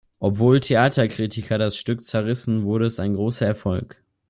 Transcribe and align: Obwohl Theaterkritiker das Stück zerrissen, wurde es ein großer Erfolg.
Obwohl 0.17 0.61
Theaterkritiker 0.61 1.59
das 1.59 1.77
Stück 1.77 2.03
zerrissen, 2.03 2.63
wurde 2.63 2.87
es 2.87 2.99
ein 2.99 3.13
großer 3.13 3.45
Erfolg. 3.45 4.01